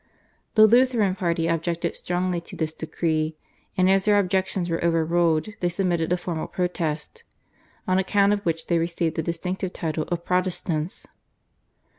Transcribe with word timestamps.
The 0.55 0.65
Lutheran 0.65 1.13
party 1.13 1.47
objected 1.47 1.95
strongly 1.95 2.41
to 2.41 2.55
this 2.55 2.73
decree, 2.73 3.35
and 3.77 3.87
as 3.87 4.05
their 4.05 4.17
objections 4.17 4.67
were 4.67 4.83
over 4.83 5.05
ruled 5.05 5.49
they 5.59 5.69
submitted 5.69 6.11
a 6.11 6.17
formal 6.17 6.47
protest, 6.47 7.23
on 7.87 7.99
account 7.99 8.33
of 8.33 8.43
which 8.43 8.65
they 8.65 8.79
received 8.79 9.15
the 9.15 9.21
distinctive 9.21 9.73
title 9.73 10.05
of 10.07 10.25
Protestants. 10.25 11.05